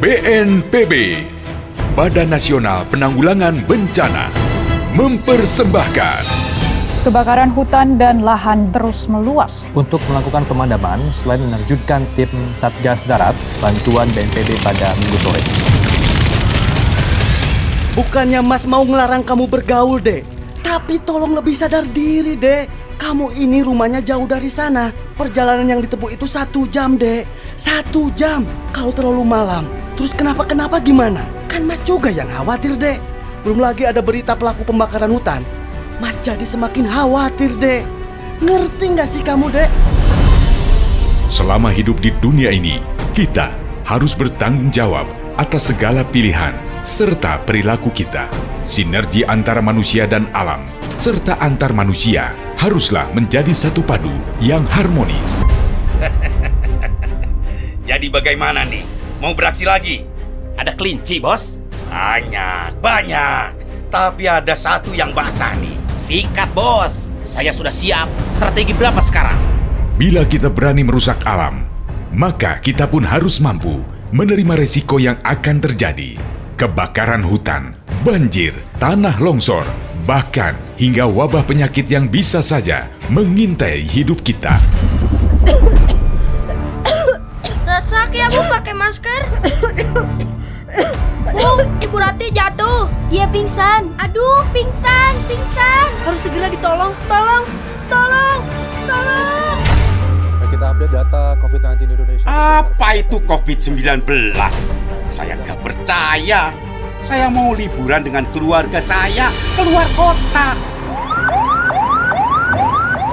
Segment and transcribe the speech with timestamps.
[0.00, 1.28] BNPB,
[1.92, 4.32] Badan Nasional Penanggulangan Bencana,
[4.96, 6.24] mempersembahkan
[7.04, 9.68] Kebakaran hutan dan lahan terus meluas.
[9.76, 15.42] Untuk melakukan pemadaman, selain menerjunkan tim Satgas Darat, bantuan BNPB pada minggu sore.
[17.92, 20.24] Bukannya Mas mau ngelarang kamu bergaul, Dek.
[20.64, 22.89] Tapi tolong lebih sadar diri, Dek.
[23.00, 24.92] Kamu ini rumahnya jauh dari sana.
[25.16, 27.24] Perjalanan yang ditempuh itu satu jam, Dek.
[27.56, 28.44] Satu jam.
[28.76, 29.64] Kalau terlalu malam,
[29.96, 31.24] terus kenapa-kenapa gimana?
[31.48, 33.00] Kan Mas juga yang khawatir, Dek.
[33.40, 35.40] Belum lagi ada berita pelaku pembakaran hutan.
[35.96, 37.88] Mas jadi semakin khawatir, Dek.
[38.44, 39.72] Ngerti nggak sih kamu, Dek?
[41.32, 42.84] Selama hidup di dunia ini,
[43.16, 43.48] kita
[43.88, 45.08] harus bertanggung jawab
[45.40, 46.52] atas segala pilihan
[46.84, 48.28] serta perilaku kita.
[48.60, 50.68] Sinergi antara manusia dan alam,
[51.00, 55.40] serta antar manusia, haruslah menjadi satu padu yang harmonis.
[57.88, 58.84] Jadi bagaimana nih?
[59.24, 60.04] Mau beraksi lagi?
[60.60, 61.56] Ada kelinci, bos?
[61.88, 63.48] Banyak, banyak.
[63.88, 65.74] Tapi ada satu yang basah nih.
[65.96, 67.08] Sikat, bos.
[67.24, 68.06] Saya sudah siap.
[68.28, 69.40] Strategi berapa sekarang?
[69.96, 71.64] Bila kita berani merusak alam,
[72.12, 73.80] maka kita pun harus mampu
[74.12, 76.20] menerima resiko yang akan terjadi.
[76.60, 77.72] Kebakaran hutan,
[78.04, 79.64] banjir, tanah longsor,
[80.04, 84.56] bahkan hingga wabah penyakit yang bisa saja mengintai hidup kita.
[87.60, 89.20] Sesak ya Bu pakai masker.
[91.36, 91.50] Bu,
[91.84, 92.88] Ibu Rati jatuh.
[93.12, 93.92] Dia pingsan.
[94.00, 95.88] Aduh, pingsan, pingsan.
[96.08, 96.96] Harus segera ditolong.
[97.04, 97.44] Tolong,
[97.92, 98.40] tolong,
[98.88, 99.56] tolong.
[100.48, 102.24] Kita update data COVID-19 Indonesia.
[102.24, 104.32] Apa itu COVID-19?
[105.12, 106.69] Saya gak percaya.
[107.04, 110.54] Saya mau liburan dengan keluarga saya keluar kota.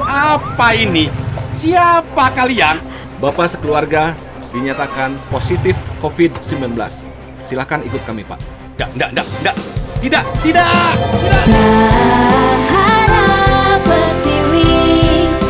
[0.08, 1.08] Apa ini?
[1.56, 2.78] Siapa kalian?
[3.18, 4.14] Bapak sekeluarga
[4.54, 6.78] dinyatakan positif COVID-19.
[7.42, 8.40] Silakan ikut kami, Pak.
[8.78, 9.56] Nggak, nggak, nggak.
[9.98, 10.66] Tidak, tidak,
[11.10, 11.78] tidak.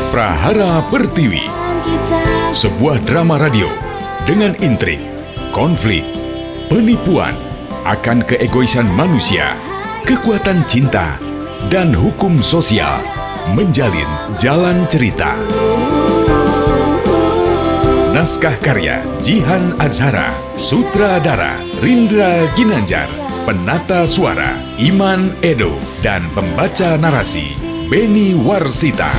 [0.07, 1.45] Prahara Pertiwi,
[2.56, 3.67] sebuah drama radio
[4.25, 4.97] dengan intrik,
[5.53, 6.01] konflik,
[6.72, 7.38] penipuan,
[7.88, 9.56] akan keegoisan manusia,
[10.03, 11.16] kekuatan cinta,
[11.72, 13.00] dan hukum sosial
[13.56, 15.40] menjalin jalan cerita.
[18.12, 23.08] Naskah karya Jihan Azhara, sutradara Rindra Ginanjar,
[23.48, 29.16] penata suara Iman Edo, dan pembaca narasi Beni Warsita.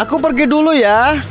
[0.00, 1.29] Aku pergi dulu ya.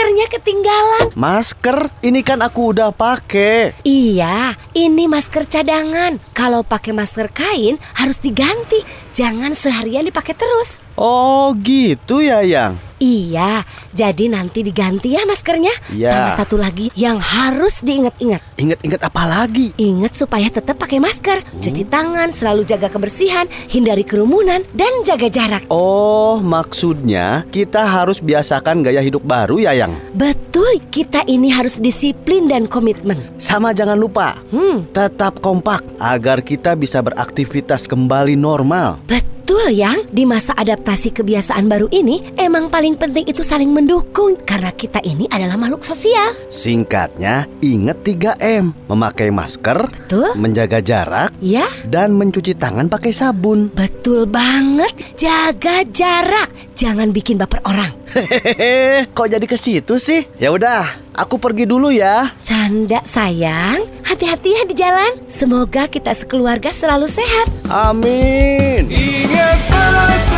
[0.00, 1.06] Maskernya ketinggalan.
[1.12, 1.78] Masker?
[2.00, 3.76] Ini kan aku udah pakai.
[3.84, 6.16] Iya, ini masker cadangan.
[6.32, 8.80] Kalau pakai masker kain harus diganti.
[9.12, 10.80] Jangan seharian dipakai terus.
[10.96, 12.80] Oh, gitu ya, Yang.
[13.00, 13.64] Iya,
[13.96, 15.72] jadi nanti diganti ya maskernya.
[15.88, 16.12] Iya.
[16.12, 18.60] Sama satu lagi yang harus diingat-ingat.
[18.60, 19.72] Ingat-ingat apa lagi?
[19.80, 25.64] Ingat supaya tetap pakai masker, cuci tangan, selalu jaga kebersihan, hindari kerumunan, dan jaga jarak.
[25.72, 29.96] Oh, maksudnya kita harus biasakan gaya hidup baru ya, Yang?
[30.12, 33.16] Betul, kita ini harus disiplin dan komitmen.
[33.40, 39.00] Sama jangan lupa, Hmm, tetap kompak agar kita bisa beraktivitas kembali normal.
[39.08, 39.29] betul
[39.70, 45.02] yang di masa adaptasi kebiasaan baru ini emang paling penting itu saling mendukung karena kita
[45.02, 46.36] ini adalah makhluk sosial.
[46.46, 48.70] Singkatnya, ingat 3M.
[48.86, 50.30] Memakai masker, Betul?
[50.36, 53.72] menjaga jarak, Ya, dan mencuci tangan pakai sabun.
[53.72, 54.92] betul banget.
[55.16, 57.90] Jaga jarak, jangan bikin baper orang.
[58.10, 60.26] Hehehe, kok jadi ke situ sih?
[60.36, 60.82] Ya udah,
[61.14, 62.34] aku pergi dulu ya.
[62.42, 65.12] Canda sayang, hati-hati ya di jalan.
[65.26, 67.46] Semoga kita sekeluarga selalu sehat.
[67.70, 68.90] Amin.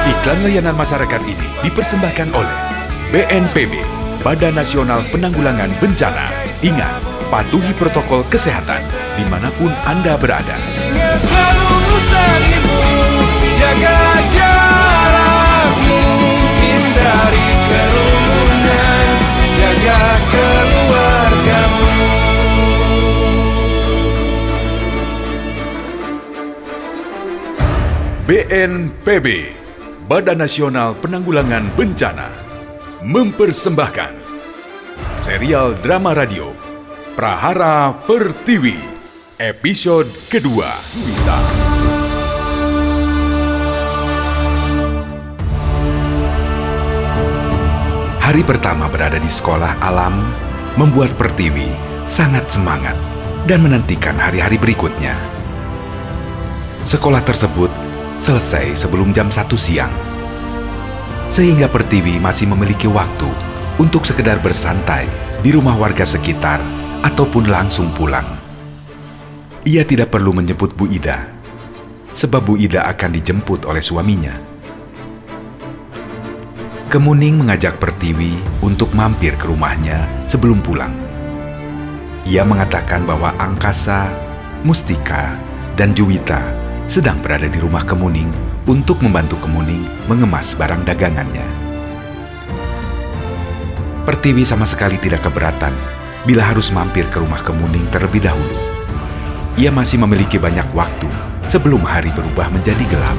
[0.03, 2.57] Iklan layanan masyarakat ini dipersembahkan oleh
[3.11, 3.83] BNPB,
[4.23, 6.31] Badan Nasional Penanggulangan Bencana.
[6.63, 8.87] Ingat, patuhi protokol kesehatan
[9.19, 10.57] di mana pun Anda berada.
[28.23, 29.51] BNPB,
[30.07, 32.31] Badan Nasional Penanggulangan Bencana,
[33.03, 34.15] mempersembahkan
[35.19, 36.55] serial drama radio
[37.19, 38.79] Prahara Pertiwi,
[39.43, 40.71] episode kedua.
[41.03, 41.39] Wita.
[48.23, 50.15] Hari pertama berada di sekolah alam
[50.79, 51.75] membuat Pertiwi
[52.07, 52.95] sangat semangat
[53.51, 55.19] dan menantikan hari-hari berikutnya.
[56.87, 57.82] Sekolah tersebut
[58.23, 59.91] selesai sebelum jam 1 siang.
[61.27, 63.27] Sehingga Pertiwi masih memiliki waktu
[63.83, 65.11] untuk sekedar bersantai
[65.43, 66.63] di rumah warga sekitar
[67.03, 68.25] ataupun langsung pulang.
[69.67, 71.27] Ia tidak perlu menjemput Bu Ida,
[72.15, 74.39] sebab Bu Ida akan dijemput oleh suaminya.
[76.87, 80.95] Kemuning mengajak Pertiwi untuk mampir ke rumahnya sebelum pulang.
[82.23, 84.13] Ia mengatakan bahwa Angkasa,
[84.63, 85.35] Mustika,
[85.75, 88.29] dan Juwita sedang berada di rumah Kemuning
[88.69, 89.81] untuk membantu Kemuning
[90.13, 91.49] mengemas barang dagangannya.
[94.05, 95.73] Pertiwi sama sekali tidak keberatan
[96.29, 98.61] bila harus mampir ke rumah Kemuning terlebih dahulu.
[99.57, 101.09] Ia masih memiliki banyak waktu
[101.49, 103.17] sebelum hari berubah menjadi gelap.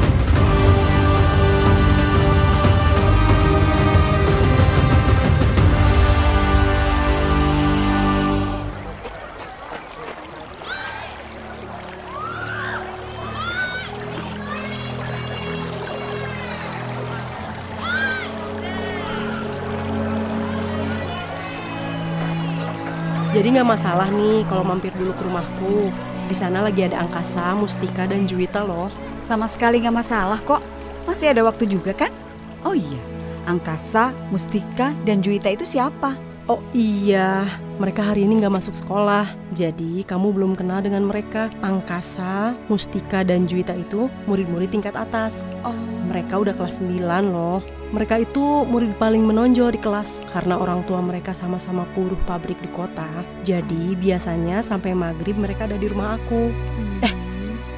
[23.34, 25.90] Jadi nggak masalah nih kalau mampir dulu ke rumahku.
[26.30, 28.94] Di sana lagi ada Angkasa, Mustika, dan Juwita loh.
[29.26, 30.62] Sama sekali nggak masalah kok.
[31.10, 32.14] Masih ada waktu juga kan?
[32.62, 33.02] Oh iya,
[33.50, 36.14] Angkasa, Mustika, dan Juwita itu siapa?
[36.46, 37.50] Oh iya,
[37.82, 39.26] mereka hari ini nggak masuk sekolah.
[39.58, 41.50] Jadi kamu belum kenal dengan mereka.
[41.66, 45.42] Angkasa, Mustika, dan Juwita itu murid-murid tingkat atas.
[45.66, 45.74] Oh.
[46.14, 47.66] Mereka udah kelas 9 loh.
[47.90, 52.70] Mereka itu murid paling menonjol di kelas karena orang tua mereka sama-sama buruh pabrik di
[52.70, 53.10] kota.
[53.42, 56.54] Jadi biasanya sampai maghrib mereka ada di rumah aku.
[57.02, 57.14] Eh,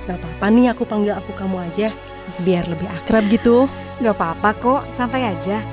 [0.03, 1.95] gak apa-apa nih aku panggil aku kamu aja.
[2.43, 3.71] Biar lebih akrab gitu.
[4.03, 5.63] Gak apa-apa kok, santai aja.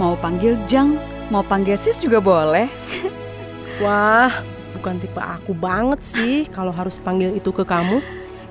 [0.00, 0.96] Mau panggil Jang,
[1.28, 2.64] mau panggil Sis juga boleh.
[3.84, 4.32] Wah,
[4.72, 8.00] bukan tipe aku banget sih kalau harus panggil itu ke kamu.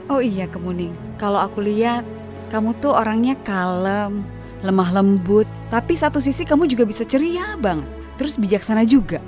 [0.05, 2.05] Oh iya Kemuning, kalau aku lihat
[2.55, 4.23] kamu tuh orangnya kalem,
[4.63, 7.83] lemah lembut, tapi satu sisi kamu juga bisa ceria banget,
[8.15, 9.19] terus bijaksana juga.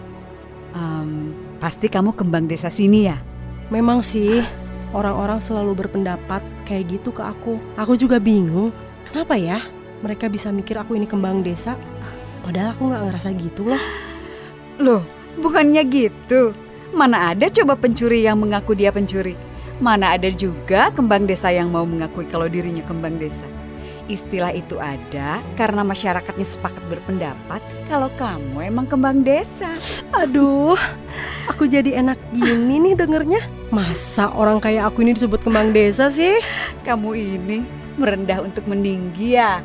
[0.72, 3.20] Um, pasti kamu kembang desa sini ya?
[3.68, 4.40] Memang sih,
[4.96, 7.60] orang-orang selalu berpendapat kayak gitu ke aku.
[7.76, 8.72] Aku juga bingung,
[9.12, 9.60] kenapa ya
[10.00, 11.76] mereka bisa mikir aku ini kembang desa?
[12.48, 13.84] Padahal aku nggak ngerasa gitu loh.
[14.80, 15.04] Loh,
[15.36, 16.56] bukannya gitu.
[16.96, 19.36] Mana ada coba pencuri yang mengaku dia pencuri?
[19.78, 23.46] Mana ada juga kembang desa yang mau mengakui kalau dirinya kembang desa?
[24.10, 29.70] Istilah itu ada karena masyarakatnya sepakat berpendapat kalau kamu emang kembang desa.
[30.18, 30.80] Aduh,
[31.46, 33.46] aku jadi enak gini nih dengernya.
[33.70, 36.42] Masa orang kayak aku ini disebut kembang desa sih?
[36.82, 37.62] Kamu ini
[38.02, 39.62] merendah untuk meninggi ya.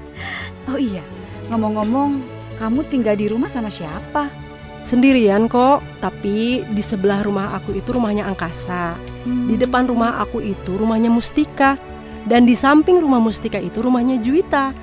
[0.72, 1.04] oh iya,
[1.52, 2.24] ngomong-ngomong,
[2.56, 4.41] kamu tinggal di rumah sama siapa?
[4.82, 8.98] Sendirian kok, tapi di sebelah rumah aku itu rumahnya Angkasa.
[9.22, 9.46] Hmm.
[9.46, 11.78] Di depan rumah aku itu rumahnya Mustika.
[12.22, 14.74] Dan di samping rumah Mustika itu rumahnya Juwita.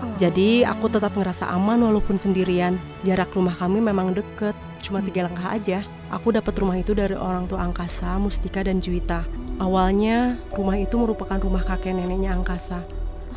[0.00, 0.12] Oh.
[0.20, 2.76] Jadi aku tetap ngerasa aman walaupun sendirian.
[3.04, 5.80] Jarak rumah kami memang deket, cuma tiga langkah aja.
[6.12, 9.24] Aku dapat rumah itu dari orang tua Angkasa, Mustika, dan Juwita.
[9.56, 12.84] Awalnya rumah itu merupakan rumah kakek neneknya Angkasa.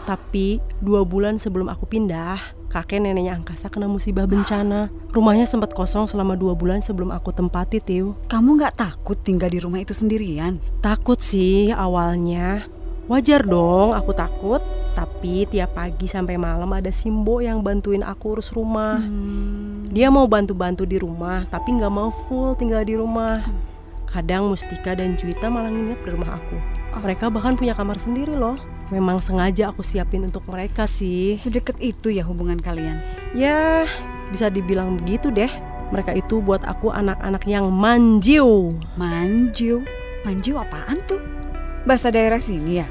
[0.09, 2.41] Tapi dua bulan sebelum aku pindah,
[2.73, 4.89] kakek neneknya Angkasa kena musibah bencana.
[5.13, 8.17] Rumahnya sempat kosong selama dua bulan sebelum aku tempati, Tiu.
[8.25, 10.57] Kamu nggak takut tinggal di rumah itu sendirian?
[10.81, 12.65] Takut sih awalnya.
[13.05, 14.65] Wajar dong aku takut,
[14.97, 18.97] tapi tiap pagi sampai malam ada Simbo yang bantuin aku urus rumah.
[18.97, 19.93] Hmm.
[19.93, 23.45] Dia mau bantu-bantu di rumah, tapi nggak mau full tinggal di rumah.
[24.09, 26.57] Kadang Mustika dan Juwita malah nginep di rumah aku.
[26.97, 28.57] Mereka bahkan punya kamar sendiri loh.
[28.89, 31.37] Memang sengaja aku siapin untuk mereka sih.
[31.37, 32.97] Sedekat itu ya hubungan kalian?
[33.37, 33.85] Ya,
[34.33, 35.49] bisa dibilang begitu deh.
[35.93, 38.77] Mereka itu buat aku anak-anak yang manjiu.
[38.97, 39.85] Manjiu?
[40.25, 41.21] Manjiu apaan tuh?
[41.85, 42.87] Bahasa daerah sini ya?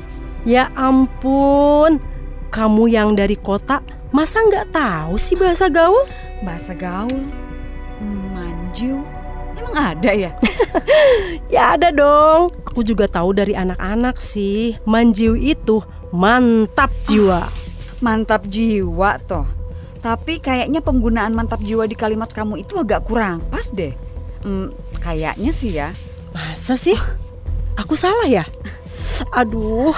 [0.46, 1.98] Ya ampun,
[2.54, 3.82] kamu yang dari kota
[4.14, 6.06] masa nggak tahu sih bahasa gaul?
[6.46, 7.26] Bahasa gaul?
[7.98, 9.17] Manju?
[9.58, 10.30] Emang ada ya?
[11.54, 12.54] ya ada dong.
[12.70, 14.78] Aku juga tahu dari anak-anak sih.
[14.86, 15.82] Manjiu itu
[16.14, 17.50] mantap jiwa.
[17.98, 19.46] Mantap jiwa toh.
[19.98, 23.92] Tapi kayaknya penggunaan mantap jiwa di kalimat kamu itu agak kurang pas deh.
[24.46, 24.70] Hmm,
[25.02, 25.90] kayaknya sih ya.
[26.30, 26.94] Masa sih?
[27.74, 28.46] Aku salah ya?
[29.34, 29.94] Aduh,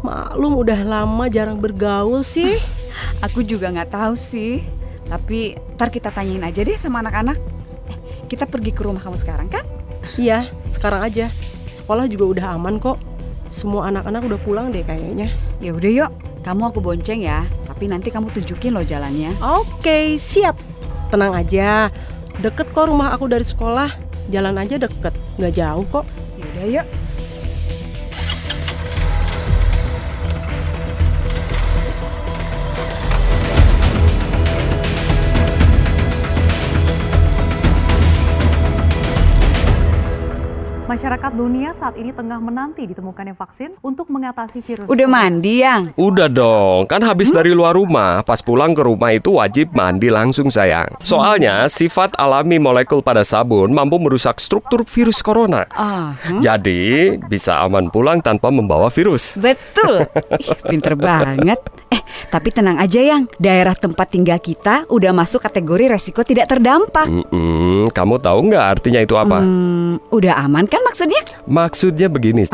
[0.00, 2.56] maklum udah lama jarang bergaul sih.
[3.24, 4.64] Aku juga nggak tahu sih.
[5.04, 7.36] Tapi ntar kita tanyain aja deh sama anak-anak.
[8.34, 9.62] Kita pergi ke rumah kamu sekarang kan?
[10.18, 11.30] Iya, sekarang aja.
[11.70, 12.98] Sekolah juga udah aman kok.
[13.46, 15.30] Semua anak-anak udah pulang deh kayaknya.
[15.62, 16.10] Ya udah yuk,
[16.42, 17.46] kamu aku bonceng ya.
[17.70, 19.38] Tapi nanti kamu tunjukin loh jalannya.
[19.38, 20.58] Oke, siap.
[21.14, 21.94] Tenang aja.
[22.42, 23.94] Deket kok rumah aku dari sekolah.
[24.34, 26.02] Jalan aja deket, nggak jauh kok.
[26.34, 26.86] Yaudah yuk.
[40.94, 44.86] Masyarakat dunia saat ini tengah menanti ditemukannya vaksin untuk mengatasi virus.
[44.86, 45.90] Udah mandi, Yang?
[45.98, 50.54] Udah dong, kan habis dari luar rumah, pas pulang ke rumah itu wajib mandi langsung
[50.54, 50.86] sayang.
[51.02, 55.66] Soalnya sifat alami molekul pada sabun mampu merusak struktur virus corona.
[55.74, 56.46] Ah, hmm?
[56.46, 59.34] Jadi bisa aman pulang tanpa membawa virus.
[59.34, 60.06] Betul.
[60.38, 61.58] Ih, pinter banget.
[61.90, 67.06] Eh, tapi tenang aja yang daerah tempat tinggal kita udah masuk kategori resiko tidak terdampak.
[67.06, 69.40] Mm-mm, kamu tahu nggak artinya itu apa?
[69.40, 71.20] Hmm, udah aman kan maksudnya?
[71.44, 72.48] Maksudnya begini,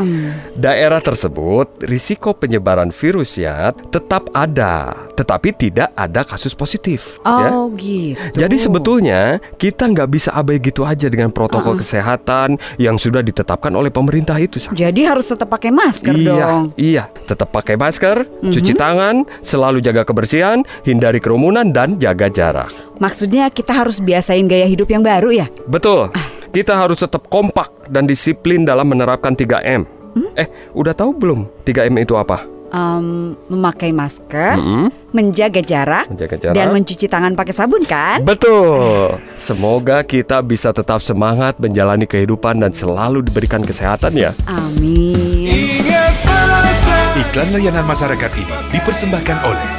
[0.53, 7.19] daerah tersebut risiko penyebaran virusnya tetap ada, tetapi tidak ada kasus positif.
[7.23, 7.49] ya.
[7.51, 8.19] Oh gitu.
[8.35, 9.21] Jadi sebetulnya
[9.55, 14.59] kita nggak bisa abai gitu aja dengan protokol kesehatan yang sudah ditetapkan oleh pemerintah itu.
[14.71, 16.63] Jadi harus tetap pakai masker iya, dong.
[16.75, 18.51] iya, tetap pakai masker, Mhm.
[18.51, 19.15] cuci tangan,
[19.51, 22.71] selalu jaga kebersihan, hindari kerumunan dan jaga jarak.
[22.97, 25.47] Maksudnya kita harus biasain gaya hidup yang baru ya?
[25.67, 26.07] Betul.
[26.49, 29.83] Kita harus tetap kompak dan disiplin dalam menerapkan 3M.
[30.11, 30.31] Hmm?
[30.35, 32.43] Eh, udah tahu belum 3M itu apa?
[32.71, 34.87] Em, memakai masker, Mm-mm.
[35.11, 36.55] menjaga jarak, Menjaga jarak.
[36.55, 38.23] dan mencuci tangan pakai sabun kan?
[38.23, 39.19] Betul.
[39.35, 44.31] Semoga kita bisa tetap semangat menjalani kehidupan dan selalu diberikan kesehatan ya.
[44.45, 45.80] Amin.
[47.21, 49.69] Iklan layanan masyarakat ini dipersembahkan oleh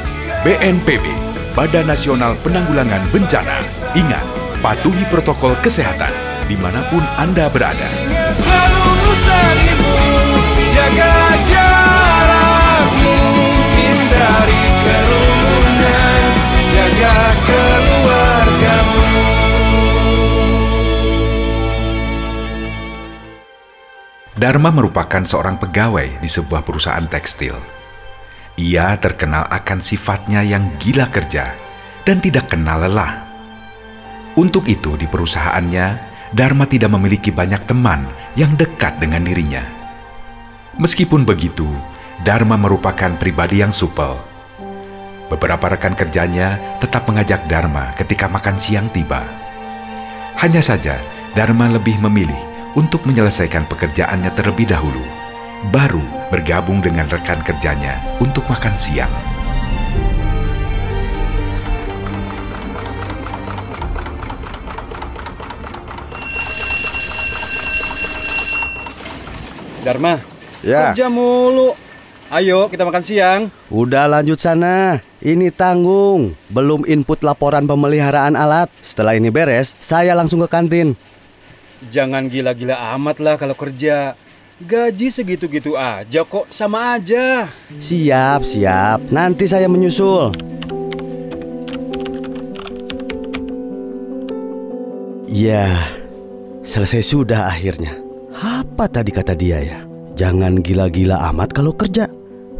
[0.47, 1.03] BNPB,
[1.51, 3.59] Badan Nasional Penanggulangan Bencana.
[3.99, 4.23] Ingat,
[4.63, 6.15] patuhi protokol kesehatan
[6.47, 7.91] di mana pun Anda berada.
[8.31, 8.95] Selalu
[10.71, 11.11] jaga
[24.33, 27.53] Dharma merupakan seorang pegawai di sebuah perusahaan tekstil.
[28.57, 31.53] Ia terkenal akan sifatnya yang gila kerja
[32.01, 33.29] dan tidak kenal lelah.
[34.33, 39.61] Untuk itu, di perusahaannya, Dharma tidak memiliki banyak teman yang dekat dengan dirinya.
[40.81, 41.69] Meskipun begitu,
[42.25, 44.17] Dharma merupakan pribadi yang supel.
[45.29, 49.21] Beberapa rekan kerjanya tetap mengajak Dharma ketika makan siang tiba.
[50.41, 50.97] Hanya saja,
[51.37, 55.03] Dharma lebih memilih untuk menyelesaikan pekerjaannya terlebih dahulu,
[55.69, 56.01] baru
[56.33, 59.11] bergabung dengan rekan kerjanya untuk makan siang.
[69.83, 70.15] Dharma,
[70.63, 70.95] Ya.
[70.95, 71.75] kerja mulu.
[72.33, 73.41] Ayo kita makan siang.
[73.69, 74.97] Udah lanjut sana.
[75.21, 76.33] Ini tanggung.
[76.49, 78.73] Belum input laporan pemeliharaan alat.
[78.73, 80.97] Setelah ini beres, saya langsung ke kantin.
[81.91, 84.15] Jangan gila-gila amat lah kalau kerja.
[84.63, 87.49] Gaji segitu-gitu aja kok, sama aja.
[87.81, 89.01] Siap, siap.
[89.11, 90.31] Nanti saya menyusul.
[95.27, 95.89] Ya,
[96.61, 97.97] selesai sudah akhirnya.
[98.37, 99.81] Apa tadi kata dia ya?
[100.13, 102.05] Jangan gila-gila amat kalau kerja.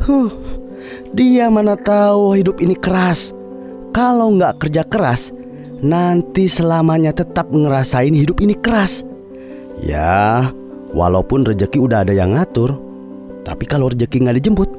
[0.01, 0.33] Huh,
[1.13, 3.31] dia mana tahu hidup ini keras.
[3.93, 5.29] Kalau nggak kerja keras,
[5.85, 9.05] nanti selamanya tetap ngerasain hidup ini keras.
[9.83, 10.47] Ya,
[10.95, 12.79] walaupun rezeki udah ada yang ngatur,
[13.43, 14.69] tapi kalau rezeki nggak dijemput,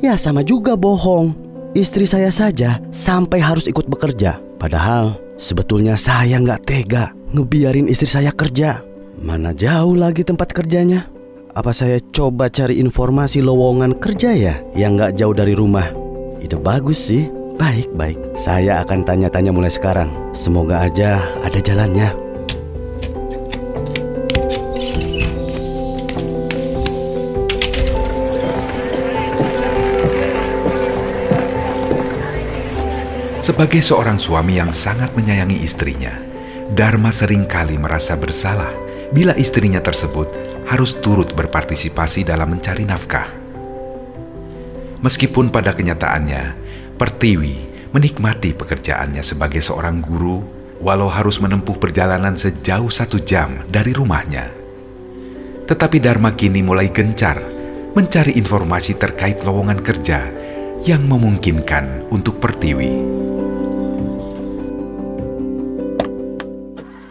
[0.00, 1.36] ya sama juga bohong.
[1.76, 4.40] Istri saya saja sampai harus ikut bekerja.
[4.56, 8.80] Padahal sebetulnya saya nggak tega ngebiarin istri saya kerja.
[9.20, 11.04] Mana jauh lagi tempat kerjanya?
[11.52, 15.92] Apa saya coba cari informasi lowongan kerja ya yang nggak jauh dari rumah?
[16.40, 17.28] Ide bagus sih.
[17.58, 18.38] Baik, baik.
[18.38, 20.14] Saya akan tanya-tanya mulai sekarang.
[20.30, 22.27] Semoga aja ada jalannya.
[33.48, 36.12] Sebagai seorang suami yang sangat menyayangi istrinya,
[36.68, 38.68] Dharma sering kali merasa bersalah
[39.08, 40.28] bila istrinya tersebut
[40.68, 43.24] harus turut berpartisipasi dalam mencari nafkah.
[45.00, 46.68] Meskipun pada kenyataannya,
[47.00, 50.44] Pertiwi menikmati pekerjaannya sebagai seorang guru
[50.84, 54.52] walau harus menempuh perjalanan sejauh satu jam dari rumahnya.
[55.64, 57.40] Tetapi Dharma kini mulai gencar
[57.96, 60.37] mencari informasi terkait lowongan kerja
[60.86, 63.18] yang memungkinkan untuk Pertiwi.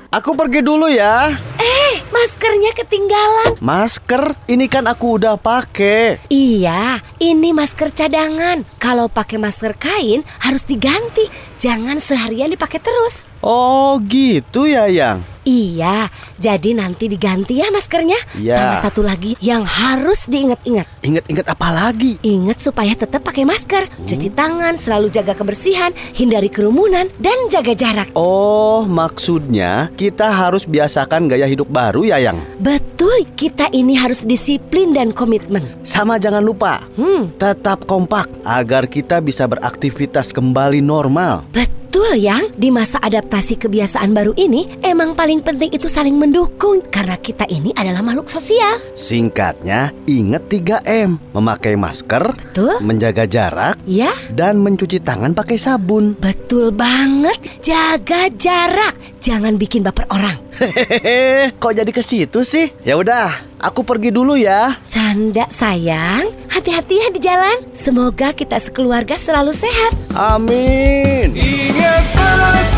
[0.08, 1.36] Aku pergi dulu ya.
[1.60, 3.60] Eh, maskernya ketinggalan.
[3.60, 4.34] Masker?
[4.50, 6.26] Ini kan aku udah pakai.
[6.32, 8.64] Iya, ini masker cadangan.
[8.80, 11.28] Kalau pakai masker kain harus diganti.
[11.62, 13.30] Jangan seharian dipakai terus.
[13.42, 15.38] Oh gitu ya Yang?
[15.48, 18.20] Iya, jadi nanti diganti ya maskernya.
[18.36, 18.60] Iya.
[18.60, 20.84] Sama satu lagi yang harus diingat-ingat.
[21.08, 22.20] Ingat-ingat apa lagi?
[22.20, 28.12] Ingat supaya tetap pakai masker, cuci tangan, selalu jaga kebersihan, hindari kerumunan, dan jaga jarak.
[28.12, 32.44] Oh, maksudnya kita harus biasakan gaya hidup baru ya Yang?
[32.60, 35.64] Betul, kita ini harus disiplin dan komitmen.
[35.88, 37.40] Sama jangan lupa, hmm.
[37.40, 41.48] tetap kompak agar kita bisa beraktivitas kembali normal.
[41.56, 41.77] Betul
[42.14, 47.48] yang di masa adaptasi kebiasaan baru ini emang paling penting itu saling mendukung karena kita
[47.48, 48.78] ini adalah makhluk sosial.
[48.94, 52.78] Singkatnya, ingat 3M, memakai masker, Betul.
[52.82, 56.14] menjaga jarak, Ya, dan mencuci tangan pakai sabun.
[56.18, 57.40] betul banget.
[57.60, 60.38] Jaga jarak, jangan bikin baper orang.
[60.54, 62.74] Hehehe, kok jadi ke situ sih?
[62.82, 63.30] Ya udah,
[63.62, 64.78] aku pergi dulu ya.
[64.90, 67.58] Canda sayang, hati-hati ya di jalan.
[67.74, 69.94] Semoga kita sekeluarga selalu sehat.
[70.14, 71.34] Amin.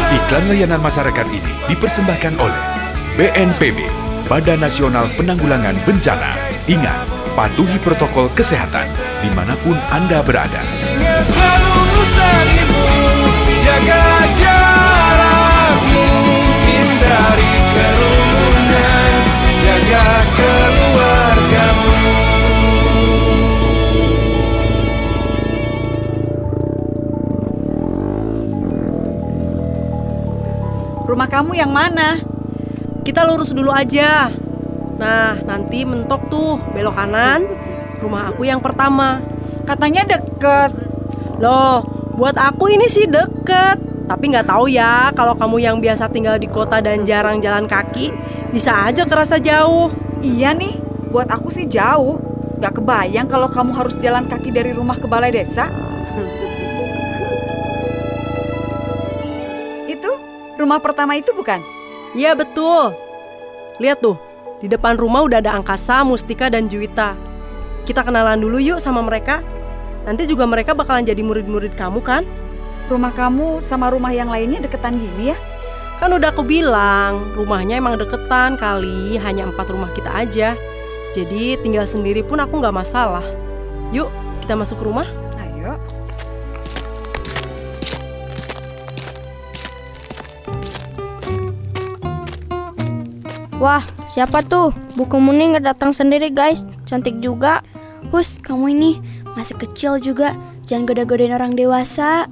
[0.09, 2.63] Iklan layanan masyarakat ini dipersembahkan oleh
[3.19, 3.85] BNPB,
[4.31, 6.39] Badan Nasional Penanggulangan Bencana.
[6.71, 7.05] Ingat,
[7.35, 8.87] patuhi protokol kesehatan
[9.19, 10.63] di mana pun Anda berada.
[31.09, 32.21] Rumah kamu yang mana?
[33.01, 34.29] Kita lurus dulu aja.
[35.01, 37.49] Nah, nanti mentok tuh belok kanan.
[37.97, 39.17] Rumah aku yang pertama.
[39.65, 40.69] Katanya deket.
[41.41, 41.81] Loh,
[42.13, 43.81] buat aku ini sih deket.
[44.05, 48.13] Tapi nggak tahu ya kalau kamu yang biasa tinggal di kota dan jarang jalan kaki,
[48.53, 49.89] bisa aja kerasa jauh.
[50.21, 50.77] Iya nih,
[51.09, 52.21] buat aku sih jauh.
[52.61, 55.88] Gak kebayang kalau kamu harus jalan kaki dari rumah ke balai desa.
[60.59, 61.63] Rumah pertama itu bukan?
[62.13, 62.91] Iya betul.
[63.79, 64.19] Lihat tuh,
[64.59, 67.15] di depan rumah udah ada Angkasa, Mustika, dan Juwita.
[67.87, 69.39] Kita kenalan dulu yuk sama mereka.
[70.03, 72.27] Nanti juga mereka bakalan jadi murid-murid kamu kan?
[72.91, 75.37] Rumah kamu sama rumah yang lainnya deketan gini ya?
[75.99, 80.55] Kan udah aku bilang, rumahnya emang deketan kali, hanya empat rumah kita aja.
[81.11, 83.23] Jadi tinggal sendiri pun aku nggak masalah.
[83.91, 84.07] Yuk,
[84.43, 85.07] kita masuk ke rumah.
[85.39, 85.75] Ayo.
[93.59, 94.71] Wah, siapa tuh?
[94.95, 96.63] Buku Muni nggak datang sendiri guys.
[96.87, 97.59] Cantik juga.
[98.07, 98.91] Hus, kamu ini
[99.35, 100.31] masih kecil juga.
[100.63, 102.31] Jangan goda-godain orang dewasa.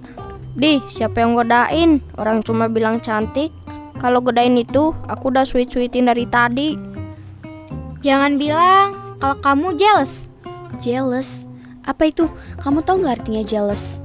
[0.56, 2.00] Di, siapa yang godain?
[2.16, 3.52] Orang cuma bilang cantik.
[4.00, 6.80] Kalau godain itu, aku udah sweet-sweetin dari tadi.
[8.00, 10.32] Jangan bilang kalau kamu jealous.
[10.80, 11.44] Jealous?
[11.84, 12.32] Apa itu?
[12.64, 14.00] Kamu tahu nggak artinya jealous?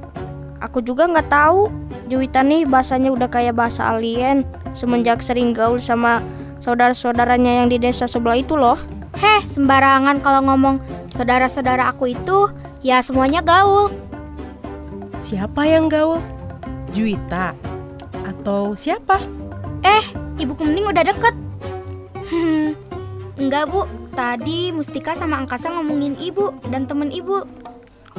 [0.59, 1.71] Aku juga nggak tahu.
[2.11, 4.43] Juwita nih bahasanya udah kayak bahasa alien.
[4.75, 6.19] Semenjak sering gaul sama
[6.63, 8.79] saudara-saudaranya yang di desa sebelah itu loh.
[9.19, 10.79] Heh, sembarangan kalau ngomong
[11.11, 12.47] saudara-saudara aku itu
[12.79, 13.91] ya semuanya gaul.
[15.19, 16.23] Siapa yang gaul?
[16.95, 17.51] Juwita?
[18.23, 19.19] Atau siapa?
[19.83, 20.03] Eh,
[20.39, 21.35] ibu Kemening udah deket.
[22.31, 22.79] Hmm,
[23.43, 23.83] enggak bu,
[24.15, 27.43] tadi Mustika sama Angkasa ngomongin ibu dan temen ibu.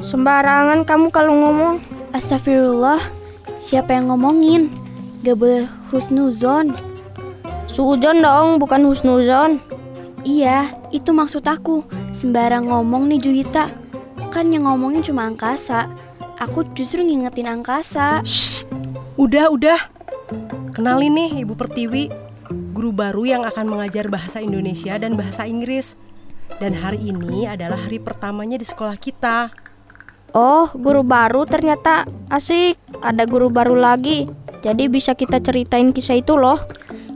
[0.04, 1.80] Sembarangan kamu kalau ngomong.
[2.12, 3.00] Astagfirullah,
[3.58, 4.70] siapa yang ngomongin?
[5.24, 6.93] Gak boleh husnuzon.
[7.74, 9.58] Suujon dong, bukan husnuzon.
[10.22, 11.82] Iya, itu maksud aku.
[12.14, 13.66] Sembarang ngomong nih Juwita.
[14.30, 15.90] Kan yang ngomongin cuma angkasa.
[16.38, 18.22] Aku justru ngingetin angkasa.
[18.22, 18.70] Shh,
[19.18, 19.90] udah, udah.
[20.70, 22.14] Kenalin nih Ibu Pertiwi,
[22.70, 25.98] guru baru yang akan mengajar bahasa Indonesia dan bahasa Inggris.
[26.62, 29.50] Dan hari ini adalah hari pertamanya di sekolah kita.
[30.30, 32.78] Oh, guru baru ternyata asik.
[33.02, 34.30] Ada guru baru lagi.
[34.62, 36.62] Jadi bisa kita ceritain kisah itu loh.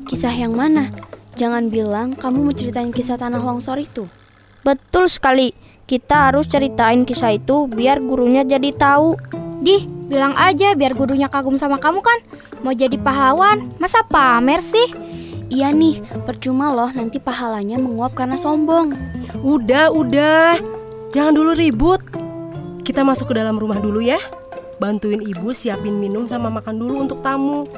[0.08, 0.88] Kisah yang mana?
[1.36, 4.08] Jangan bilang kamu mau ceritain kisah tanah longsor itu.
[4.64, 5.52] Betul sekali.
[5.84, 9.20] Kita harus ceritain kisah itu biar gurunya jadi tahu.
[9.60, 12.24] Dih, bilang aja biar gurunya kagum sama kamu kan.
[12.64, 14.96] Mau jadi pahlawan, masa pamer sih?
[15.52, 18.96] Iya nih, percuma loh nanti pahalanya menguap karena sombong.
[19.44, 20.56] Udah, udah.
[21.12, 22.00] Jangan dulu ribut.
[22.80, 24.16] Kita masuk ke dalam rumah dulu ya.
[24.80, 27.68] Bantuin ibu siapin minum sama makan dulu untuk tamu.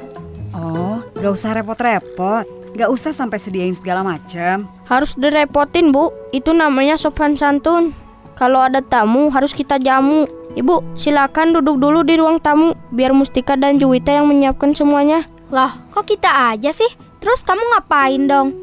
[0.51, 2.45] Oh, gak usah repot-repot.
[2.71, 4.67] Gak usah sampai sediain segala macam.
[4.87, 6.11] Harus direpotin, Bu.
[6.31, 7.91] Itu namanya sopan santun.
[8.39, 10.27] Kalau ada tamu harus kita jamu.
[10.51, 15.23] Ibu, silakan duduk dulu di ruang tamu biar Mustika dan Juwita yang menyiapkan semuanya.
[15.51, 16.91] Loh, kok kita aja sih?
[17.23, 18.55] Terus kamu ngapain dong?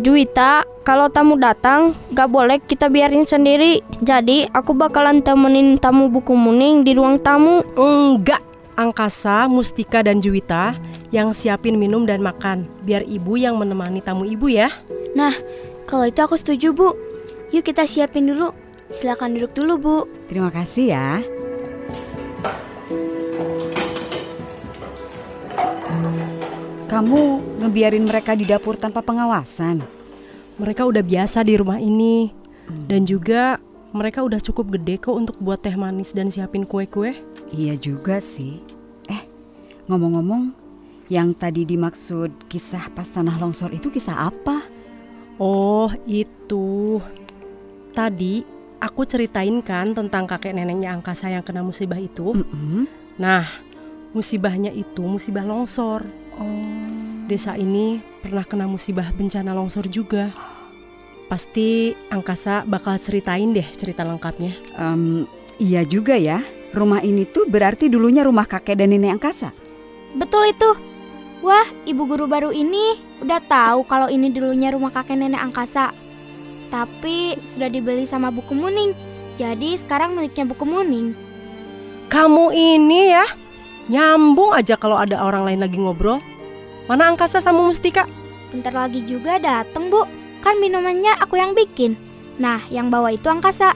[0.00, 3.84] Juwita, kalau tamu datang, gak boleh kita biarin sendiri.
[4.00, 7.60] Jadi, aku bakalan temenin tamu buku muning di ruang tamu.
[7.76, 8.40] Enggak,
[8.80, 10.72] Angkasa, Mustika, dan Juwita,
[11.10, 12.66] yang siapin minum dan makan.
[12.86, 14.70] Biar ibu yang menemani tamu ibu ya.
[15.14, 15.34] Nah,
[15.86, 16.94] kalau itu aku setuju, Bu.
[17.50, 18.54] Yuk kita siapin dulu.
[18.90, 19.96] Silakan duduk dulu, Bu.
[20.30, 21.08] Terima kasih ya.
[26.90, 27.20] Kamu
[27.62, 29.82] ngebiarin mereka di dapur tanpa pengawasan.
[30.58, 32.34] Mereka udah biasa di rumah ini.
[32.70, 33.58] Dan juga
[33.90, 37.18] mereka udah cukup gede kok untuk buat teh manis dan siapin kue-kue.
[37.50, 38.62] Iya juga sih.
[39.10, 39.22] Eh,
[39.90, 40.54] ngomong-ngomong,
[41.10, 44.62] yang tadi dimaksud kisah pas tanah longsor itu kisah apa?
[45.42, 47.02] Oh, itu.
[47.90, 48.46] Tadi
[48.78, 52.46] aku ceritain kan tentang kakek neneknya angkasa yang kena musibah itu.
[53.18, 53.42] Nah,
[54.14, 56.06] musibahnya itu musibah longsor.
[57.26, 60.30] Desa ini pernah kena musibah bencana longsor juga.
[61.26, 64.54] Pasti angkasa bakal ceritain deh cerita lengkapnya.
[64.78, 65.26] Em,
[65.58, 66.38] iya juga ya.
[66.70, 69.50] Rumah ini tuh berarti dulunya rumah kakek dan nenek angkasa.
[70.14, 70.89] Betul itu.
[71.40, 75.88] Wah, ibu guru baru ini udah tahu kalau ini dulunya rumah kakek nenek angkasa.
[76.68, 78.92] Tapi sudah dibeli sama buku Muning.
[79.40, 81.16] Jadi sekarang miliknya buku Muning.
[82.12, 83.24] Kamu ini ya
[83.88, 86.20] nyambung aja kalau ada orang lain lagi ngobrol.
[86.84, 88.04] Mana angkasa sama Mustika?
[88.52, 90.04] Bentar lagi juga dateng, Bu.
[90.44, 91.96] Kan minumannya aku yang bikin.
[92.36, 93.72] Nah, yang bawa itu angkasa.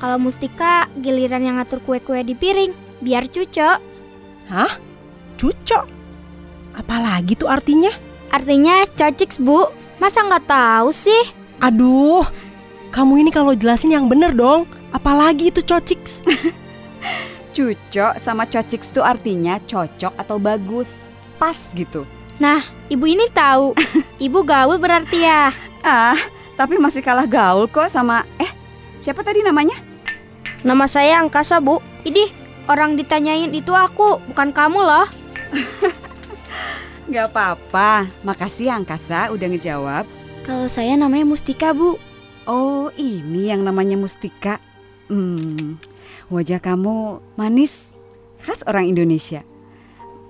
[0.00, 2.72] Kalau Mustika giliran yang ngatur kue-kue di piring,
[3.04, 3.78] biar cucok.
[4.48, 4.72] Hah?
[5.36, 6.01] Cucok?
[6.72, 7.92] Apalagi tuh artinya?
[8.32, 9.68] Artinya cociks, Bu.
[10.00, 11.22] Masa nggak tahu sih?
[11.60, 12.24] Aduh,
[12.90, 14.64] kamu ini kalau jelasin yang bener dong.
[14.92, 16.24] Apalagi itu cociks?
[17.54, 20.96] Cucok sama cociks tuh artinya cocok atau bagus.
[21.36, 22.08] Pas gitu.
[22.40, 23.76] Nah, ibu ini tahu.
[24.16, 25.52] ibu gaul berarti ya.
[25.82, 26.14] Ah,
[26.54, 28.46] tapi masih kalah gaul kok sama eh
[29.02, 29.74] siapa tadi namanya?
[30.62, 31.82] Nama saya Angkasa, Bu.
[32.06, 32.30] Idih,
[32.70, 35.10] orang ditanyain itu aku, bukan kamu loh.
[37.10, 38.06] Gak apa-apa.
[38.22, 40.04] Makasih ya Angkasa udah ngejawab.
[40.42, 41.98] Kalau saya namanya Mustika, Bu.
[42.46, 44.58] Oh, ini yang namanya Mustika.
[45.06, 45.78] Hmm,
[46.30, 47.90] wajah kamu manis,
[48.42, 49.46] khas orang Indonesia.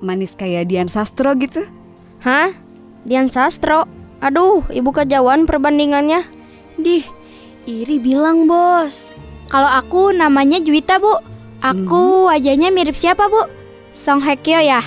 [0.03, 1.65] Manis kayak Dian Sastro gitu.
[2.21, 2.53] Hah?
[3.09, 3.89] Dian Sastro?
[4.21, 6.27] Aduh, ibu kejauhan perbandingannya.
[6.77, 7.07] Dih,
[7.65, 9.15] iri bilang bos.
[9.49, 11.21] Kalau aku namanya Juwita, Bu.
[11.63, 13.47] Aku wajahnya mirip siapa, Bu?
[13.95, 14.81] Song Hye Kyo ya?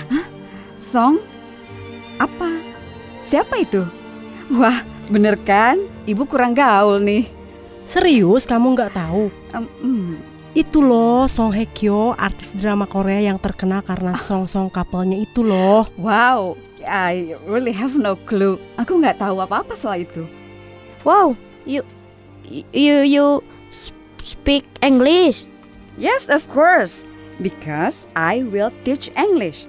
[0.81, 1.21] Song?
[2.21, 2.61] Apa?
[3.25, 3.83] Siapa itu?
[4.53, 5.81] Wah, bener kan?
[6.05, 7.27] Ibu kurang gaul nih.
[7.85, 9.29] Serius kamu nggak tahu?
[9.53, 10.13] Em, hmm.
[10.55, 15.83] Itu loh Song Hye Kyo, artis drama Korea yang terkenal karena song-song couple-nya itu loh.
[15.99, 16.55] Wow,
[16.87, 18.55] I really have no clue.
[18.79, 20.23] Aku nggak tahu apa-apa soal itu.
[21.03, 21.35] Wow,
[21.67, 21.83] you
[22.71, 25.51] you you sp- speak English.
[25.99, 27.03] Yes, of course.
[27.43, 29.67] Because I will teach English.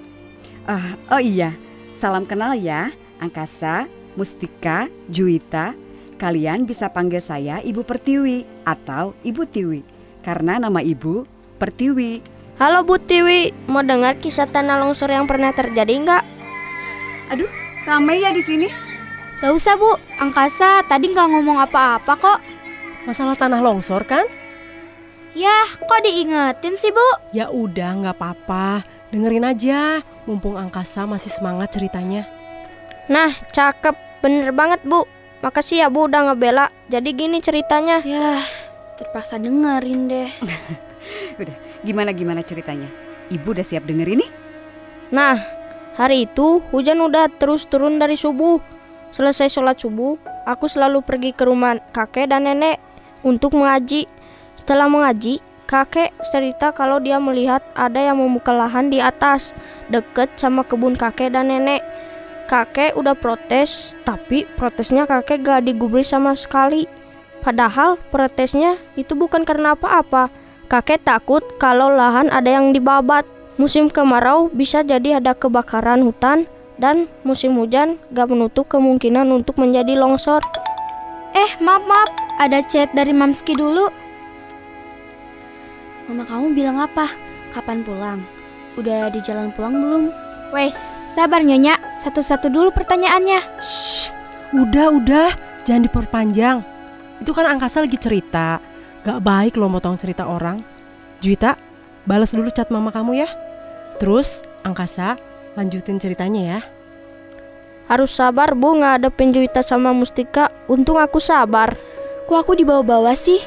[0.71, 1.59] Ah, oh iya,
[1.97, 5.73] salam kenal ya, Angkasa, Mustika, Juwita.
[6.17, 9.85] Kalian bisa panggil saya Ibu Pertiwi atau Ibu Tiwi
[10.25, 11.29] karena nama Ibu
[11.61, 12.25] Pertiwi.
[12.57, 16.25] Halo Bu Tiwi, mau dengar kisah tanah longsor yang pernah terjadi nggak?
[17.37, 17.53] Aduh,
[17.85, 18.69] ramai ya di sini.
[19.45, 22.41] Gak usah bu, angkasa tadi nggak ngomong apa-apa kok.
[23.05, 24.25] Masalah tanah longsor kan?
[25.37, 27.09] Yah, kok diingetin sih bu?
[27.37, 30.05] Ya udah nggak apa-apa, dengerin aja.
[30.29, 32.29] Mumpung angkasa masih semangat ceritanya.
[33.09, 33.97] Nah, cakep.
[34.21, 35.09] Bener banget, Bu.
[35.41, 36.69] Makasih ya, Bu, udah ngebela.
[36.93, 38.05] Jadi gini ceritanya.
[38.05, 38.45] Yah,
[39.01, 40.31] terpaksa dengerin deh.
[41.41, 41.55] Udah,
[41.87, 42.91] gimana gimana ceritanya?
[43.31, 44.31] Ibu udah siap dengerin nih?
[45.15, 45.39] Nah,
[45.95, 48.59] hari itu hujan udah terus turun dari subuh.
[49.15, 52.83] Selesai sholat subuh, aku selalu pergi ke rumah kakek dan nenek
[53.23, 54.11] untuk mengaji.
[54.59, 59.53] Setelah mengaji, kakek cerita kalau dia melihat ada yang membuka lahan di atas,
[59.91, 61.83] deket sama kebun kakek dan nenek.
[62.47, 66.87] Kakek udah protes, tapi protesnya kakek gak digubris sama sekali.
[67.43, 70.31] Padahal protesnya itu bukan karena apa-apa.
[70.71, 73.27] Kakek takut kalau lahan ada yang dibabat.
[73.59, 76.47] Musim kemarau bisa jadi ada kebakaran hutan
[76.79, 80.39] dan musim hujan gak menutup kemungkinan untuk menjadi longsor.
[81.35, 84.06] Eh, maaf maaf, ada chat dari Mamski dulu.
[86.07, 87.11] Mama kamu bilang apa?
[87.51, 88.23] Kapan pulang?
[88.79, 90.05] Udah di jalan pulang belum?
[90.55, 90.79] Wes,
[91.19, 91.75] sabar nyonya.
[91.99, 93.43] Satu-satu dulu pertanyaannya.
[93.59, 94.15] Shh,
[94.55, 95.29] udah udah,
[95.67, 96.63] jangan diperpanjang.
[97.19, 98.63] Itu kan angkasa lagi cerita.
[99.03, 100.63] Gak baik lo motong cerita orang.
[101.19, 101.59] Juwita,
[102.07, 103.29] balas dulu chat mama kamu ya.
[103.99, 105.19] Terus, angkasa
[105.59, 106.61] lanjutin ceritanya ya.
[107.91, 110.55] Harus sabar bu ngadepin Juwita sama Mustika.
[110.71, 111.75] Untung aku sabar.
[112.31, 113.43] Kok aku dibawa-bawa sih?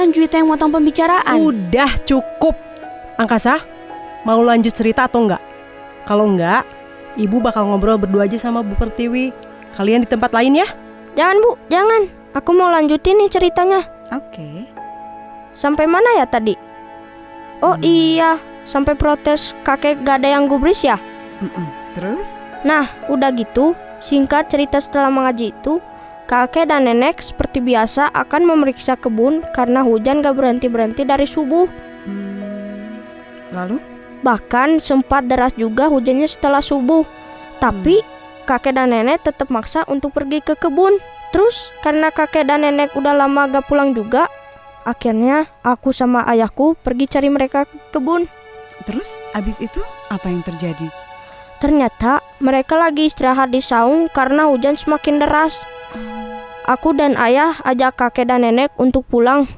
[0.00, 1.36] Kan Juwita yang motong pembicaraan.
[1.36, 2.56] Udah cukup.
[3.20, 3.60] Angkasa,
[4.24, 5.44] mau lanjut cerita atau enggak?
[6.08, 6.64] Kalau enggak,
[7.20, 9.28] Ibu bakal ngobrol berdua aja sama Bu Pertiwi.
[9.76, 10.64] Kalian di tempat lain ya?
[11.20, 12.08] Jangan bu, jangan.
[12.32, 13.84] Aku mau lanjutin nih ceritanya.
[14.08, 14.72] Oke.
[15.52, 16.56] Sampai mana ya tadi?
[17.60, 20.96] Oh iya, sampai protes kakek gak ada yang gubris ya?
[21.92, 22.40] Terus?
[22.64, 25.76] Nah, udah gitu, singkat cerita setelah mengaji itu,
[26.30, 31.66] kakek dan nenek seperti biasa akan memeriksa kebun karena hujan gak berhenti-berhenti dari subuh.
[33.50, 33.82] Lalu?
[34.22, 37.02] Bahkan sempat deras juga hujannya setelah subuh.
[37.58, 38.06] Tapi
[38.46, 41.02] kakek dan nenek tetap maksa untuk pergi ke kebun.
[41.34, 44.30] Terus karena kakek dan nenek udah lama gak pulang juga,
[44.86, 48.30] akhirnya aku sama ayahku pergi cari mereka ke kebun.
[48.86, 49.82] Terus abis itu
[50.14, 50.86] apa yang terjadi?
[51.58, 55.66] Ternyata mereka lagi istirahat di saung karena hujan semakin deras.
[56.70, 59.50] Aku dan ayah ajak kakek dan nenek untuk pulang.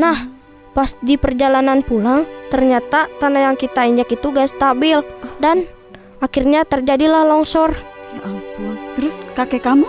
[0.00, 0.24] Nah,
[0.72, 5.04] pas di perjalanan pulang, ternyata tanah yang kita injak itu gak stabil
[5.36, 5.68] dan
[6.16, 7.76] akhirnya terjadilah longsor.
[8.16, 8.72] Ya ampun.
[8.96, 9.84] Terus kakek kamu?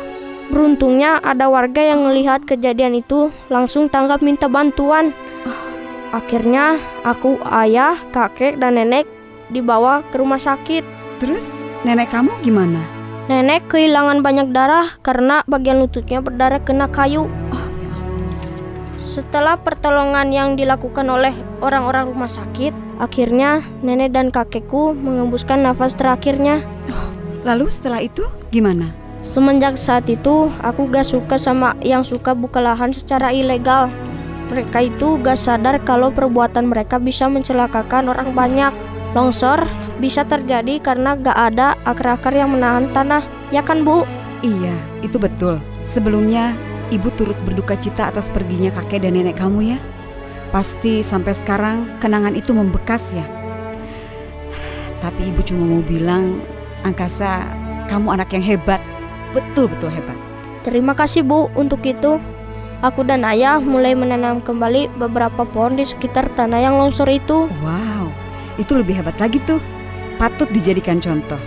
[0.52, 5.16] Beruntungnya ada warga yang melihat kejadian itu langsung tanggap minta bantuan.
[6.12, 6.76] Akhirnya
[7.08, 9.08] aku, ayah, kakek, dan nenek
[9.48, 10.84] dibawa ke rumah sakit.
[11.24, 13.01] Terus nenek kamu gimana?
[13.30, 17.30] Nenek kehilangan banyak darah karena bagian lututnya berdarah kena kayu.
[18.98, 26.66] Setelah pertolongan yang dilakukan oleh orang-orang rumah sakit, akhirnya nenek dan kakekku mengembuskan nafas terakhirnya.
[27.46, 28.96] Lalu setelah itu gimana?
[29.22, 33.92] Semenjak saat itu, aku gak suka sama yang suka buka lahan secara ilegal.
[34.50, 38.74] Mereka itu gak sadar kalau perbuatan mereka bisa mencelakakan orang banyak.
[39.14, 39.68] Longsor
[40.02, 43.22] bisa terjadi karena gak ada akar-akar yang menahan tanah,
[43.54, 44.02] ya kan Bu?
[44.42, 44.74] Iya,
[45.06, 45.62] itu betul.
[45.86, 46.58] Sebelumnya,
[46.90, 49.80] ibu turut berduka cita atas perginya kakek dan nenek kamu ya.
[50.50, 53.24] Pasti sampai sekarang kenangan itu membekas ya.
[55.00, 56.42] Tapi ibu cuma mau bilang,
[56.82, 57.46] Angkasa,
[57.86, 58.82] kamu anak yang hebat.
[59.32, 60.18] Betul-betul hebat.
[60.66, 62.18] Terima kasih Bu untuk itu.
[62.82, 67.46] Aku dan ayah mulai menanam kembali beberapa pohon di sekitar tanah yang longsor itu.
[67.62, 68.10] Wow,
[68.58, 69.62] itu lebih hebat lagi tuh.
[70.22, 71.42] Patut dijadikan contoh.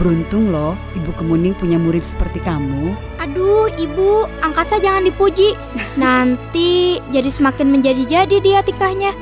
[0.00, 2.96] Beruntung loh, Ibu Kemuning punya murid seperti kamu.
[3.20, 5.52] Aduh, ibu, angkasa jangan dipuji.
[6.00, 9.12] Nanti jadi semakin menjadi-jadi dia tingkahnya.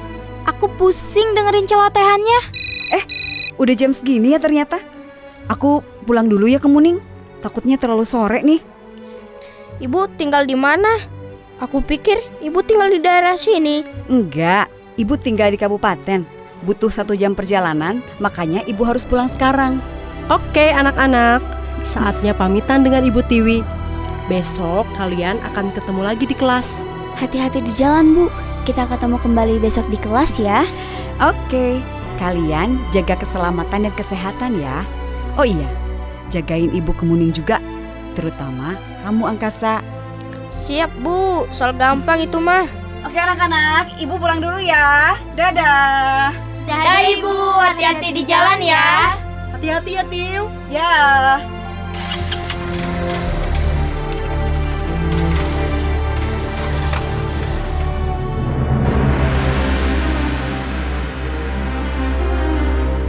[0.46, 2.40] Aku pusing dengerin celotehannya.
[2.94, 3.02] Eh,
[3.58, 4.78] udah jam segini ya ternyata.
[5.50, 7.02] Aku pulang dulu ya Kemuning.
[7.42, 8.62] Takutnya terlalu sore nih.
[9.82, 11.02] Ibu tinggal di mana?
[11.58, 13.82] Aku pikir ibu tinggal di daerah sini.
[14.06, 16.41] Enggak, ibu tinggal di kabupaten.
[16.62, 19.82] Butuh satu jam perjalanan, makanya ibu harus pulang sekarang.
[20.30, 21.42] Oke anak-anak,
[21.82, 23.66] saatnya pamitan dengan Ibu Tiwi.
[24.30, 26.86] Besok kalian akan ketemu lagi di kelas.
[27.18, 28.24] Hati-hati di jalan, Bu.
[28.62, 30.62] Kita ketemu kembali besok di kelas ya.
[31.18, 31.82] Oke,
[32.22, 34.86] kalian jaga keselamatan dan kesehatan ya.
[35.34, 35.66] Oh iya,
[36.30, 37.58] jagain ibu kemuning juga,
[38.14, 39.82] terutama kamu angkasa.
[40.46, 42.70] Siap Bu, soal gampang itu mah.
[43.02, 45.18] Oke anak-anak, ibu pulang dulu ya.
[45.34, 46.51] Dadah.
[46.62, 49.18] Dadah Ibu, hati-hati di jalan ya.
[49.50, 50.44] Hati-hati ya, Tiu.
[50.70, 50.90] Ya.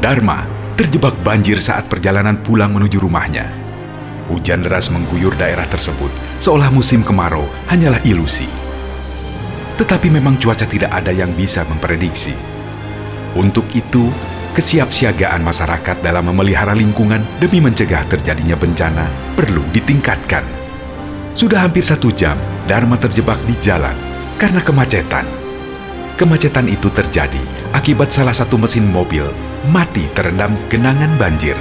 [0.04, 0.44] Dharma
[0.76, 3.48] terjebak banjir saat perjalanan pulang menuju rumahnya.
[4.28, 6.12] Hujan deras mengguyur daerah tersebut,
[6.44, 8.50] seolah musim kemarau hanyalah ilusi.
[9.80, 12.53] Tetapi memang cuaca tidak ada yang bisa memprediksi.
[13.34, 14.14] Untuk itu,
[14.54, 20.46] kesiapsiagaan masyarakat dalam memelihara lingkungan demi mencegah terjadinya bencana perlu ditingkatkan.
[21.34, 22.38] Sudah hampir satu jam,
[22.70, 23.98] Dharma terjebak di jalan
[24.38, 25.26] karena kemacetan.
[26.14, 27.42] Kemacetan itu terjadi
[27.74, 29.26] akibat salah satu mesin mobil
[29.74, 31.58] mati terendam genangan banjir.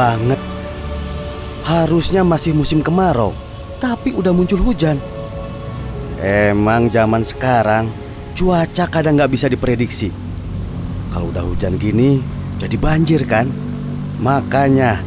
[0.00, 0.40] Banget.
[1.60, 3.36] Harusnya masih musim kemarau,
[3.76, 4.96] tapi udah muncul hujan.
[6.20, 7.92] Emang zaman sekarang
[8.32, 10.08] cuaca kadang nggak bisa diprediksi.
[11.12, 12.24] Kalau udah hujan gini,
[12.56, 13.44] jadi banjir kan?
[14.24, 15.04] Makanya,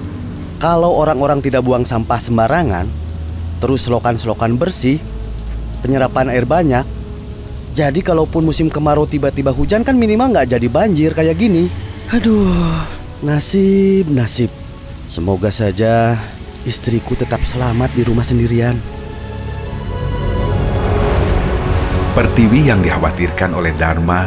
[0.62, 2.86] kalau orang-orang tidak buang sampah sembarangan,
[3.58, 5.02] terus selokan-selokan bersih,
[5.82, 6.86] penyerapan air banyak,
[7.74, 11.66] jadi kalaupun musim kemarau tiba-tiba hujan kan minimal nggak jadi banjir kayak gini.
[12.14, 12.86] Aduh,
[13.26, 14.63] nasib, nasib.
[15.14, 16.18] Semoga saja
[16.66, 18.74] istriku tetap selamat di rumah sendirian.
[22.18, 24.26] Pertiwi yang dikhawatirkan oleh Dharma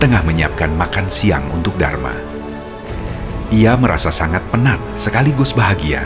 [0.00, 2.16] tengah menyiapkan makan siang untuk Dharma.
[3.52, 6.00] Ia merasa sangat penat sekaligus bahagia.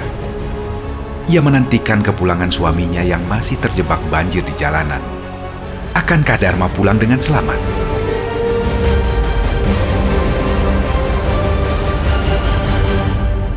[1.30, 4.98] Ia menantikan kepulangan suaminya yang masih terjebak banjir di jalanan.
[5.94, 7.94] Akankah Dharma pulang dengan selamat?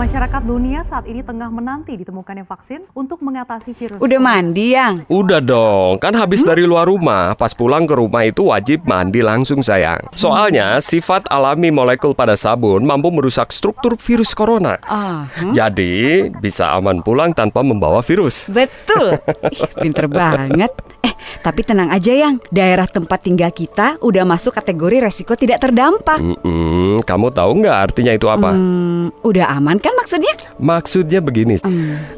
[0.10, 4.02] Masyarakat dunia saat ini tengah menanti ditemukannya vaksin untuk mengatasi virus.
[4.02, 5.06] Udah mandi, Yang?
[5.06, 9.62] Udah dong, kan habis dari luar rumah, pas pulang ke rumah itu wajib mandi langsung
[9.62, 10.02] sayang.
[10.18, 14.82] Soalnya sifat alami molekul pada sabun mampu merusak struktur virus corona.
[14.90, 18.50] Ah, Jadi bisa aman pulang tanpa membawa virus.
[18.50, 19.14] Betul.
[19.54, 20.74] Ih, pinter banget.
[21.06, 21.14] Eh,
[21.46, 26.18] tapi tenang aja yang daerah tempat tinggal kita udah masuk kategori resiko tidak terdampak.
[26.18, 28.58] Mm-mm, kamu tahu nggak artinya itu apa?
[28.58, 30.34] Hmm, udah aman kan maksudnya?
[30.58, 31.60] Maksudnya begini,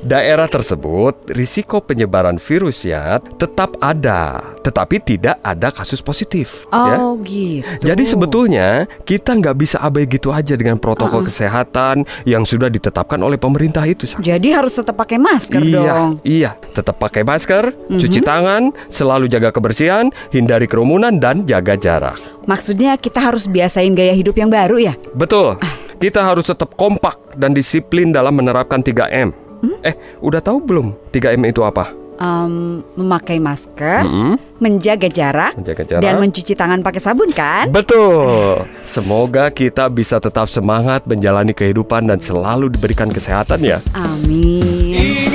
[0.01, 6.69] daerah tersebut risiko penyebaran virusnya tetap ada, tetapi tidak ada kasus positif.
[6.69, 6.95] ya.
[6.97, 7.65] Oh gitu.
[7.81, 8.67] Jadi sebetulnya
[9.03, 11.29] kita nggak bisa abai gitu aja dengan protokol Uh-uh.
[11.29, 14.05] kesehatan yang sudah ditetapkan oleh pemerintah itu.
[14.17, 16.09] Jadi harus tetap pakai masker iya, dong.
[16.21, 18.27] iya, tetap pakai masker, cuci Mhm.
[18.27, 22.17] tangan, selalu jaga kebersihan, hindari kerumunan dan jaga jarak.
[22.43, 24.93] Maksudnya kita harus biasain gaya hidup yang baru ya?
[25.13, 25.57] Betul.
[26.01, 29.37] Kita harus tetap kompak dan disiplin dalam menerapkan 3M.
[29.61, 29.77] Hmm?
[29.85, 31.93] Eh, udah tahu belum 3M itu apa?
[32.17, 34.33] Em, memakai masker, Mm-mm.
[34.57, 36.01] menjaga jarak, Menjaga jarak.
[36.01, 37.69] dan mencuci tangan pakai sabun kan?
[37.69, 38.65] Betul.
[38.81, 43.77] Semoga kita bisa tetap semangat menjalani kehidupan dan selalu diberikan kesehatan ya.
[43.93, 45.29] Amin.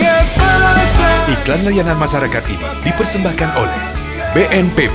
[1.26, 3.82] Iklan layanan masyarakat ini dipersembahkan oleh
[4.34, 4.94] BNPB,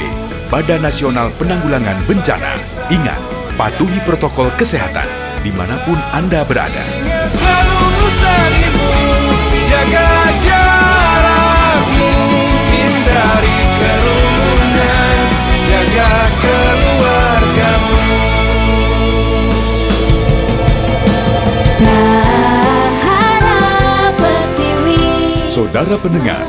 [0.52, 2.60] Badan Nasional Penanggulangan Bencana.
[2.88, 3.20] Ingat,
[3.56, 6.86] patuhi protokol kesehatan di mana pun Anda berada.
[7.34, 8.90] Selalu usahaimu
[9.66, 10.10] Jaga
[10.46, 12.10] jarakmu
[12.70, 15.26] Hindari kerumunan
[15.66, 18.00] Jaga keluargamu
[25.52, 26.46] Saudara pendengar,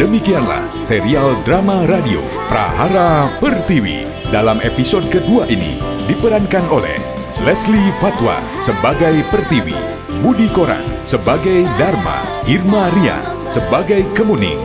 [0.00, 4.08] demikianlah serial drama radio Prahara Pertiwi.
[4.32, 5.78] Dalam episode kedua ini
[6.08, 9.74] diperankan oleh Leslie Fatwa sebagai Pertiwi,
[10.22, 14.62] Budi Koran sebagai Dharma, Irma Rian sebagai Kemuning,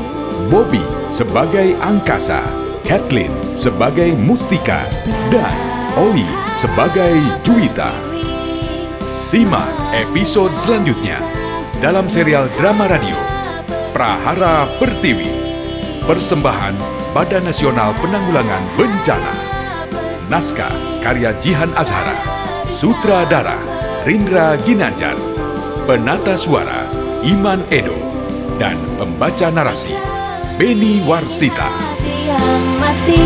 [0.53, 2.45] Bobby sebagai Angkasa,
[2.85, 4.85] Kathleen sebagai Mustika,
[5.33, 5.57] dan
[5.97, 7.89] Oli sebagai Juwita.
[9.25, 11.17] Simak episode selanjutnya
[11.81, 13.17] dalam serial drama radio
[13.91, 15.41] Prahara Pertiwi.
[16.01, 16.73] Persembahan
[17.13, 19.33] Badan Nasional Penanggulangan Bencana.
[20.31, 22.40] Naskah karya Jihan Azhara.
[22.81, 23.61] Sutradara
[24.09, 25.13] Rindra Ginanjar.
[25.85, 26.89] Penata suara
[27.21, 27.93] Iman Edo.
[28.57, 29.93] Dan pembaca narasi
[30.57, 31.69] Beni Warsita.
[32.81, 33.21] mati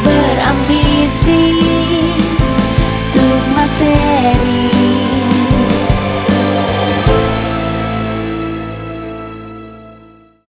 [0.00, 1.60] berambisi